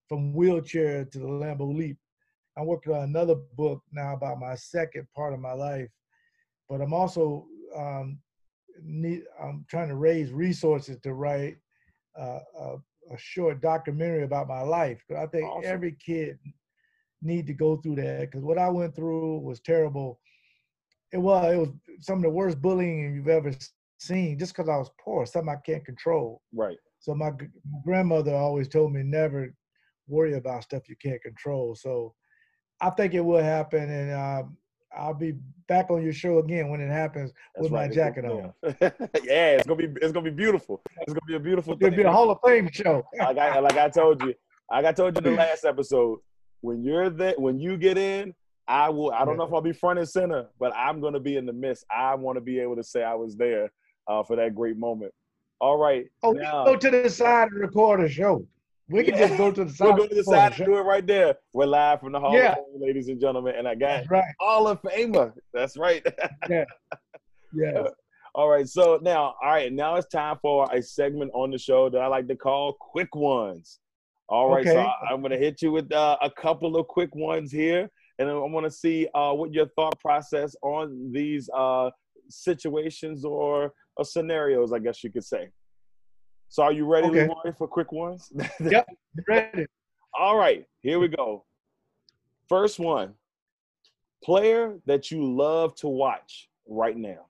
[0.08, 1.98] from wheelchair to the Lambeau Leap.
[2.56, 5.88] I'm working on another book now about my second part of my life,
[6.68, 8.18] but I'm also um,
[8.82, 9.22] need.
[9.42, 11.56] I'm trying to raise resources to write
[12.18, 12.76] uh, a,
[13.12, 15.02] a short documentary about my life.
[15.08, 15.70] But I think Awesome.
[15.70, 16.38] every kid
[17.22, 20.20] need to go through that because what I went through was terrible.
[21.12, 21.68] It was it was
[22.00, 23.52] some of the worst bullying you've ever
[23.98, 26.42] seen just because I was poor, something I can't control.
[26.52, 26.76] right.
[26.98, 27.32] So my,
[27.84, 29.54] grandmother always told me never
[30.08, 31.74] worry about stuff you can't control.
[31.74, 32.14] So
[32.80, 34.56] I think it will happen, and um,
[34.96, 35.34] I'll be
[35.68, 37.92] back on your show again when it happens That's with my right.
[37.92, 38.52] jacket on.
[38.62, 38.72] Yeah.
[39.24, 40.82] yeah, it's gonna be it's gonna be beautiful.
[41.00, 41.96] It's gonna be a beautiful It'll thing.
[41.96, 43.02] be a Hall of Fame show.
[43.18, 44.34] like I like I told you,
[44.70, 46.18] like I told you the last episode,
[46.60, 48.34] when you're there, when you get in,
[48.68, 49.12] I will.
[49.12, 51.52] I don't know if I'll be front and center, but I'm gonna be in the
[51.52, 51.84] midst.
[51.94, 53.70] I want to be able to say I was there
[54.08, 55.12] uh, for that great moment.
[55.60, 58.46] All right, Oh, now go to the side and record a show.
[58.88, 59.28] We can Yeah.
[59.28, 59.84] just go to the side.
[59.86, 61.36] we'll go to the side and do it right there.
[61.54, 62.54] We're live from the Hall Yeah.
[62.54, 64.24] Fame, ladies and gentlemen, and I got right.
[64.40, 65.32] Hall of Famer.
[65.52, 66.04] That's right.
[66.50, 66.64] Yeah.
[67.54, 67.86] Yeah.
[68.36, 71.88] All right, so now, all right, now it's time for a segment on the show
[71.88, 73.78] that I like to call Quick Ones.
[74.28, 74.88] All right, so Okay.
[75.08, 78.28] I, am going to hit you with uh, a couple of quick ones here, and
[78.28, 81.90] I want to see uh, what your thought process on these uh,
[82.28, 85.50] situations or, or scenarios, I guess you could say.
[86.48, 87.22] So, are you ready, Okay.
[87.22, 88.32] Leroy, for quick ones?
[88.60, 88.86] Yep.
[89.28, 89.66] Ready?
[90.18, 91.44] All right, here we go.
[92.48, 93.14] First one
[94.22, 97.26] player that you love to watch right now.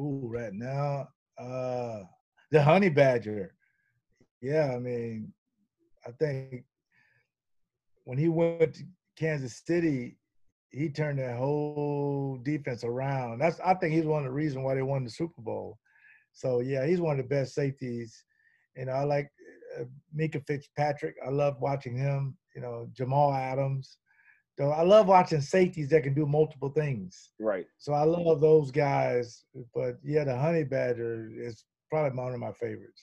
[0.00, 2.02] Ooh, right now, uh,
[2.50, 3.54] the honey badger.
[4.40, 5.32] Yeah, I mean,
[6.06, 6.64] I think
[8.04, 8.84] when he went to
[9.16, 10.16] Kansas City,
[10.70, 13.38] he turned that whole defense around.
[13.38, 15.78] That's I think he's one of the reasons why they won the Super Bowl.
[16.38, 18.24] So yeah, he's one of the best safeties.
[18.76, 19.28] Know, I like
[19.76, 19.84] uh,
[20.16, 21.16] Minkah Fitzpatrick.
[21.26, 22.36] I love watching him.
[22.54, 23.98] You know, Jamal Adams,
[24.56, 27.30] So I love watching safeties that can do multiple things.
[27.40, 27.66] Right.
[27.78, 29.44] So I love those guys.
[29.74, 33.02] But yeah, the honey badger is probably one of my favorites.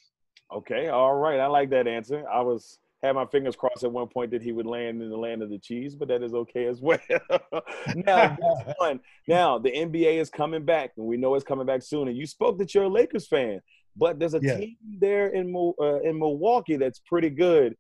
[0.54, 0.88] Okay.
[0.88, 1.40] All right.
[1.42, 2.24] I like that answer.
[2.30, 5.18] I was had my fingers crossed at one point that he would land in the
[5.18, 7.00] land of the cheese, but that is okay as well.
[7.96, 8.38] now,
[8.78, 12.08] one, now the NBA is coming back, and we know it's coming back soon.
[12.08, 13.62] And you spoke that you're a Lakers fan,
[13.96, 14.58] but there's a yeah.
[14.58, 17.76] team there in uh, in Milwaukee that's pretty good.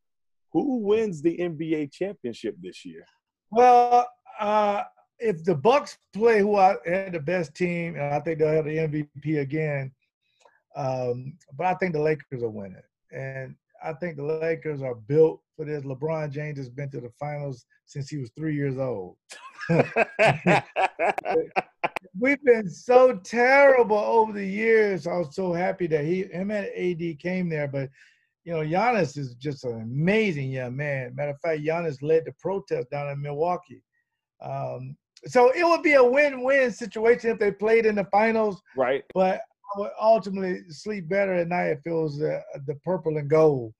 [0.53, 3.05] Who wins the NBA championship this year?
[3.51, 4.07] Well,
[4.39, 4.83] uh,
[5.19, 8.65] if the Bucks play who I had the best team, and I think they'll have
[8.65, 9.91] the MVP again.
[10.75, 14.95] Um, but I think the Lakers will win it, and I think the Lakers are
[14.95, 15.83] built for this.
[15.83, 19.17] LeBron James has been to the finals since he was three years old.
[22.19, 25.07] We've been so terrible over the years.
[25.07, 27.89] I was so happy that he him and AD came there, but
[28.43, 31.15] you know, Giannis is just an amazing young man.
[31.15, 33.81] Matter of fact, Giannis led the protest down in Milwaukee.
[34.41, 38.61] Um, so it would be a win-win situation if they played in the finals.
[38.77, 39.03] Right.
[39.15, 39.41] But
[39.73, 43.73] I would ultimately sleep better at night if it was the, the purple and gold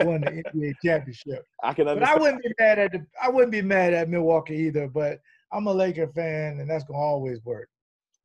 [0.00, 1.46] won the NBA championship.
[1.62, 2.00] I can understand.
[2.00, 4.88] But I wouldn't be mad at the, I wouldn't be mad at Milwaukee either.
[4.88, 5.20] But
[5.52, 7.68] I'm a Laker fan, and that's gonna always work.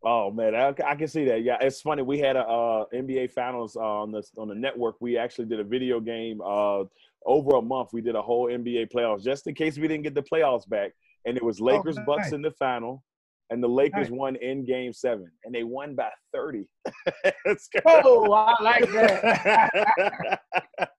[0.04, 1.44] Oh man, I, I, can see that.
[1.44, 2.04] Yeah, it's funny.
[2.04, 4.96] We had a uh, NBA Finals uh, on the on the network.
[5.02, 6.84] We actually did a video game uh,
[7.26, 7.90] over a month.
[7.92, 10.92] We did a whole NBA playoffs just in case we didn't get the playoffs back,
[11.26, 13.04] and it was oh, Lakers oh, Bucks in the final,
[13.50, 16.66] and the Lakers won in Game Seven, and they won by thirty.
[17.86, 20.40] oh, I like that.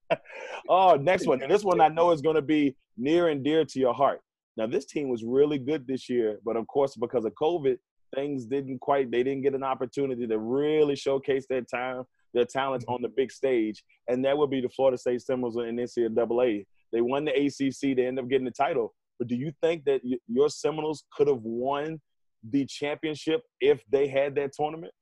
[0.68, 1.42] oh, next one.
[1.42, 4.20] And this one I know is going to be near and dear to your heart.
[4.56, 7.76] Now, this team was really good this year, but of course, because of COVID,
[8.14, 12.02] things didn't quite they didn't get an opportunity to really showcase their time
[12.34, 13.16] their talents on the mm-hmm.
[13.16, 17.36] big stage and that would be the florida state seminoles in ncaa they won the
[17.36, 21.28] acc they ended up getting the title but do you think that your seminoles could
[21.28, 22.00] have won
[22.48, 24.92] the championship if they had that tournament?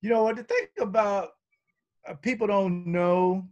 [0.00, 0.36] You know what?
[0.36, 1.30] To think about
[2.08, 3.44] uh, people don't know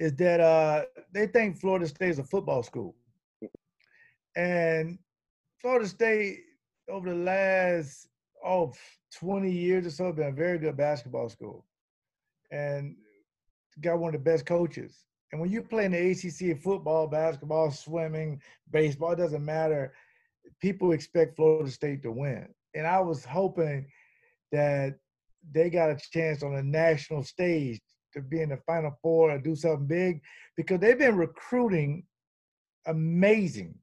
[0.00, 2.94] is that uh, they think florida state is a football school.
[4.36, 4.98] And
[5.60, 6.40] florida state
[6.88, 8.08] over the last
[8.44, 8.72] oh
[9.14, 11.64] 20 years or so been a very good basketball school
[12.50, 12.94] and
[13.80, 15.04] got one of the best coaches.
[15.32, 19.92] And when you play in the acc football basketball swimming baseball it doesn't matter
[20.60, 23.86] people expect florida state to win and i was hoping
[24.52, 24.94] that
[25.52, 27.80] they got a chance on a national stage
[28.12, 30.20] to be in the final four and do something big
[30.56, 32.04] because they've been recruiting
[32.86, 33.74] amazing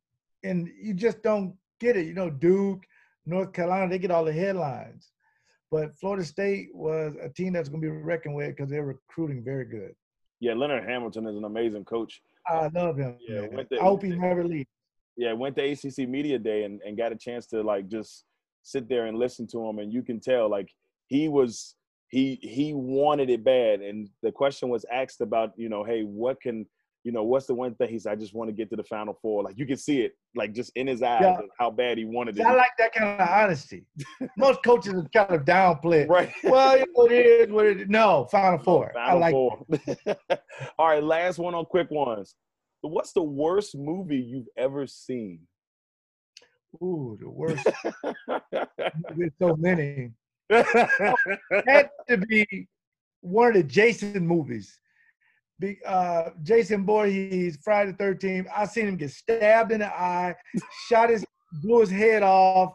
[0.44, 2.86] and you just don't get it you know duke
[3.26, 5.12] North Carolina, they get all the headlines.
[5.72, 9.44] But Florida State was a team that's going to be reckoned with because they're recruiting
[9.44, 9.94] very good.
[10.40, 12.22] Yeah, Leonard Hamilton is an amazing coach.
[12.48, 13.18] I love him.
[13.28, 13.48] Yeah,
[13.80, 14.70] I hope he never leaves.
[15.18, 18.26] Yeah, went to ACC Media Day and, and got a chance to like just
[18.64, 20.70] sit there and listen to him, and you can tell like
[21.08, 21.76] he was
[22.10, 26.42] he he wanted it bad, and the question was asked about you know, hey, what
[26.42, 26.66] can
[27.06, 28.14] you know, what's the one thing he said?
[28.14, 29.44] I just want to get to the final four.
[29.44, 31.38] Like you can see it, like just in his eyes, yeah.
[31.60, 32.44] how bad he wanted it.
[32.44, 33.86] I like that kind of honesty.
[34.38, 36.10] Most coaches are kind of downplay.
[36.10, 36.32] Right.
[36.44, 37.90] Well, you know, it is what it is.
[37.90, 38.92] No, final four.
[38.94, 39.66] Final I like four.
[40.80, 42.36] All right, last one on quick ones.
[42.88, 45.42] What's the worst movie you've ever seen?
[46.82, 47.68] Ooh, the worst.
[49.16, 50.12] There's so many.
[50.50, 52.68] had to be
[53.22, 54.78] one of the Jason movies
[55.86, 58.48] uh, Jason Voorhees, Friday the 13th.
[58.56, 60.36] I seen him get stabbed in the eye,
[60.88, 61.26] shot his,
[61.62, 62.74] blew his head off,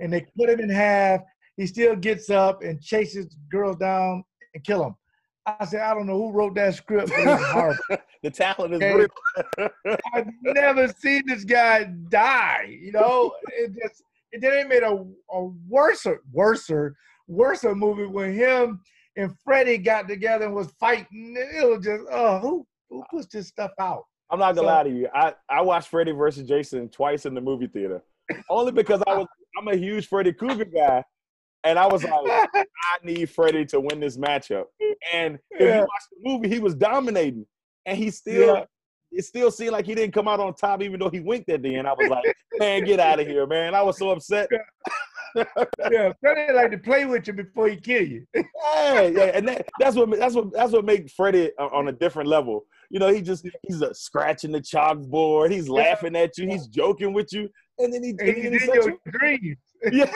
[0.00, 1.20] and they cut him in half.
[1.56, 4.94] He still gets up and chases girls down and kill them.
[5.58, 7.08] I said, I don't know who wrote that script,
[8.22, 9.08] the talent is real.
[10.14, 12.78] I've never seen this guy die.
[12.80, 16.94] You know, it just it then it made a a worser, worser,
[17.26, 18.80] worser movie with him
[19.16, 21.36] and Freddy got together and was fighting.
[21.36, 24.04] It was just, oh, who who puts this stuff out?
[24.30, 25.08] I'm not gonna so, lie to you.
[25.14, 28.02] I, I watched Freddy versus Jason twice in the movie theater,
[28.48, 29.26] only because I was
[29.58, 31.04] I'm a huge Freddy Krueger guy,
[31.64, 32.12] and I was like,
[32.54, 32.64] I
[33.04, 34.64] need Freddy to win this matchup.
[35.12, 35.76] And if yeah.
[35.76, 37.46] you watch the movie, he was dominating,
[37.86, 38.56] and he still.
[38.56, 38.64] Yeah.
[39.12, 41.62] It still seemed like he didn't come out on top, even though he winked at
[41.64, 41.88] the end.
[41.88, 44.48] I was like, "Man, get out of here, man!" I was so upset
[45.90, 48.26] yeah, Freddy like to play with you before he kill you.
[48.34, 51.92] yeah, yeah, and that, that's what that's what that's what makes Freddy uh, on a
[51.92, 52.64] different level.
[52.90, 55.50] You know, he just he's a scratching the chalkboard.
[55.50, 56.48] He's laughing at you.
[56.48, 57.48] He's joking with you,
[57.78, 59.58] and then he, and he's in your dreams.
[59.90, 60.10] Yeah,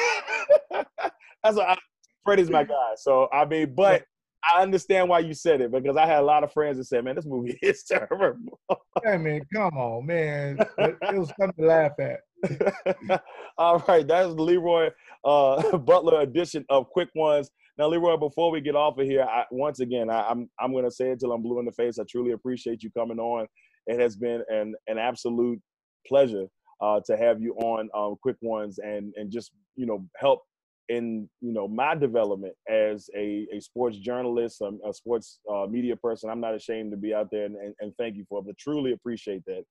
[1.44, 1.76] that's what I,
[2.24, 2.94] Freddy's my guy.
[2.96, 4.04] So I mean, but
[4.52, 7.04] I understand why you said it because I had a lot of friends that said,
[7.04, 8.58] "Man, this movie is terrible."
[9.06, 10.58] I mean, come on, man.
[10.78, 13.22] It, it was something to laugh at.
[13.58, 14.90] All right, that's Leroy
[15.24, 17.50] uh, Butler edition of Quick Ones.
[17.76, 20.84] Now, Leroy, before we get off of here, I, once again, I, I'm I'm going
[20.84, 21.98] to say it till I'm blue in the face.
[21.98, 23.46] I truly appreciate you coming on.
[23.86, 25.60] It has been an an absolute
[26.06, 26.46] pleasure
[26.80, 30.42] uh, to have you on um, Quick Ones and and just you know help
[30.88, 35.96] in you know my development as a, a sports journalist, um, a sports uh, media
[35.96, 36.30] person.
[36.30, 38.46] I'm not ashamed to be out there and, and, and thank you for it.
[38.46, 39.64] But truly appreciate that.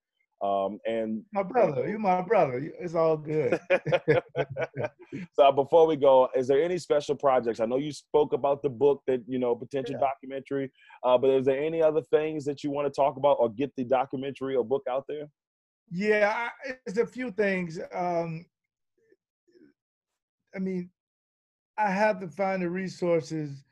[0.43, 2.69] Um, and my brother, you're my brother.
[2.77, 3.57] It's all good.
[5.33, 7.61] so before we go, is there any special projects?
[7.61, 10.01] I know you spoke about the book that you know potential yeah.
[10.07, 10.69] documentary,
[11.05, 13.71] uh, but is there any other things that you want to talk about or get
[13.77, 15.29] the documentary or book out there?
[15.89, 16.49] Yeah,
[16.85, 17.79] it's a few things.
[17.93, 18.45] Um,
[20.53, 20.89] I mean,
[21.77, 23.63] I have to find the resources,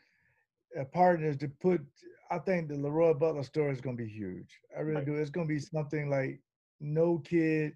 [0.80, 1.82] uh, partners to put.
[2.30, 4.60] I think the Leroy Butler story is going to be huge.
[4.76, 5.06] I really right.
[5.06, 5.16] do.
[5.16, 6.39] It's going to be something like
[6.80, 7.74] no kid,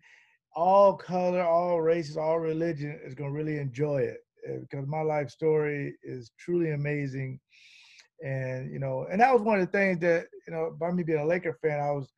[0.56, 4.20] all color, all races, all religion is going to really enjoy it
[4.62, 7.40] because my life story is truly amazing.
[8.24, 11.04] And you know, and that was one of the things that you know, by me
[11.04, 12.10] being a Laker fan, I was,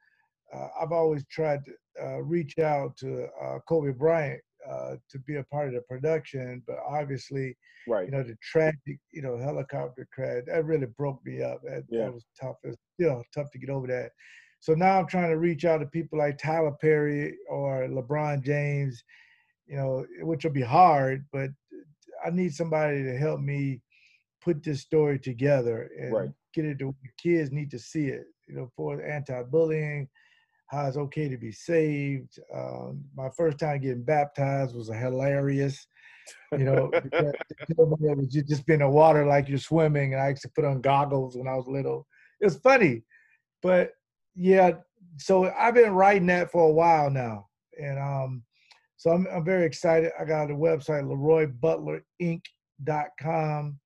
[0.54, 5.36] uh, I've always tried to uh, reach out to uh, Kobe Bryant uh, to be
[5.36, 7.56] a part of the production, but obviously,
[7.88, 8.06] right.
[8.06, 11.62] you know, the tragic, you know, helicopter crash that really broke me up.
[11.64, 12.06] That, yeah.
[12.06, 12.56] that was tough.
[12.64, 14.12] It's still tough to get over that.
[14.60, 19.04] So now I'm trying to reach out to people like Tyler Perry or LeBron James,
[19.68, 21.50] you know, which will be hard, but
[22.26, 23.82] I need somebody to help me
[24.42, 26.30] put this story together and right.
[26.54, 30.08] get it to kids need to see it, you know, for anti-bullying,
[30.68, 32.40] how it's okay to be saved.
[32.54, 35.88] Um, my first time getting baptized was hilarious.
[36.52, 40.50] You know, was just being in the water like you're swimming, and I used to
[40.50, 42.06] put on goggles when I was little.
[42.42, 43.04] It was funny,
[43.62, 43.92] but
[44.36, 44.72] yeah,
[45.18, 47.48] so I've been writing that for a while now,
[47.82, 48.44] and um,
[48.98, 50.12] so I'm I'm very excited.
[50.20, 51.08] I got a website,
[51.62, 53.80] LeroyButlerInc.com.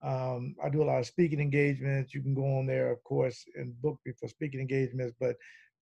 [0.00, 2.14] Um, I do a lot of speaking engagements.
[2.14, 5.14] You can go on there, of course, and book me for speaking engagements.
[5.20, 5.36] But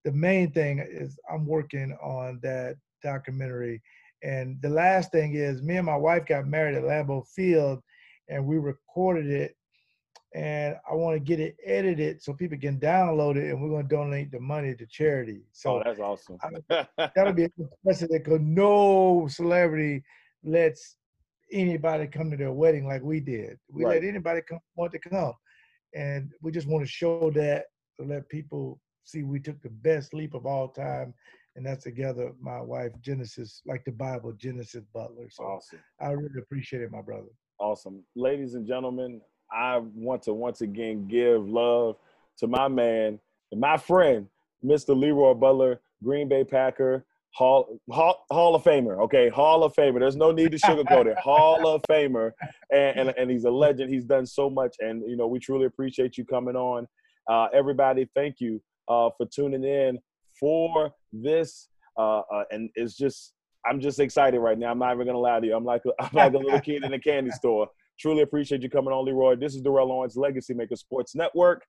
[0.07, 3.81] the main thing is I'm working on that documentary.
[4.23, 7.81] And the last thing is, me and my wife got married at Lambeau Field,
[8.29, 9.57] and we recorded it
[10.33, 13.87] and I want to get it edited so people can download it, and we're going
[13.87, 15.41] to donate the money to charity.
[15.51, 16.37] So oh, that's awesome.
[16.41, 17.49] I, that'll be
[17.83, 20.03] precedent because no celebrity
[20.43, 20.95] lets
[21.51, 23.57] anybody come to their wedding like we did.
[23.69, 24.01] We right.
[24.01, 25.33] let anybody come want to come,
[25.93, 27.65] and we just want to show that
[27.99, 31.13] to let people see we took the best leap of all time.
[31.55, 35.27] And that's together, my wife Genesis, like the Bible, Genesis Butler.
[35.31, 35.79] So awesome.
[35.99, 37.29] I really appreciate it, my brother.
[37.59, 38.03] Awesome.
[38.15, 41.95] Ladies and gentlemen, I want to once again give love
[42.37, 43.19] to my man
[43.51, 44.27] and my friend,
[44.63, 44.95] Mr.
[44.95, 48.99] Leroy Butler, Green Bay Packer, Hall, Hall, Hall of Famer.
[49.05, 49.99] Okay, Hall of Famer.
[49.99, 51.17] There's no need to sugarcoat it.
[51.17, 52.31] Hall of Famer,
[52.71, 53.91] and, and, and he's a legend.
[53.91, 56.87] He's done so much, and you know we truly appreciate you coming on.
[57.27, 59.99] Uh, everybody, thank you uh, for tuning in
[60.39, 61.69] for this.
[61.97, 63.33] Uh, uh and it's just
[63.65, 64.71] I'm just excited right now.
[64.71, 65.55] I'm not even gonna lie to you.
[65.55, 67.67] I'm like a, I'm like a little kid in a candy store.
[67.99, 69.35] Truly appreciate you coming on, Leroy.
[69.35, 71.65] This is Darrell Owens, Legacy Maker Sports Network.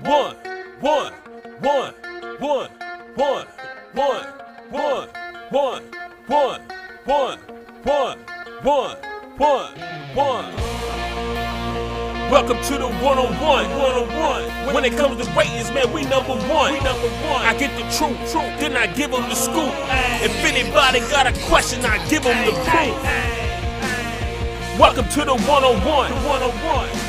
[0.00, 0.36] One,
[0.80, 1.12] one,
[1.60, 1.94] one,
[2.38, 2.70] one,
[3.14, 3.46] one,
[3.94, 4.26] one,
[4.70, 5.08] one,
[5.50, 5.82] one,
[6.26, 6.62] one,
[7.04, 7.38] one,
[7.84, 8.18] one,
[8.62, 8.98] one,
[9.36, 9.78] one,
[10.14, 10.67] one.
[12.30, 14.74] Welcome to the one-on-one, one-on-one.
[14.74, 16.74] When it comes to ratings, man, we number one.
[16.74, 17.40] We number one.
[17.40, 19.72] I get the truth, truth, then I give them the scoop.
[20.20, 23.00] If anybody got a question, I give them the proof.
[24.78, 26.12] Welcome to the one-on-one.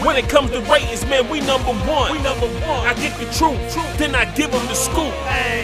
[0.08, 2.14] When it comes to ratings, man, we number one.
[2.14, 2.88] We number one.
[2.88, 3.98] I get the truth, truth.
[3.98, 5.12] then I give them the scoop.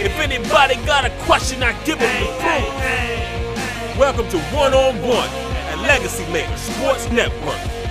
[0.03, 3.97] If anybody got a question, I give them the proof.
[3.97, 5.29] Welcome to one-on-one
[5.71, 7.84] at Legacy Maker Sports Network.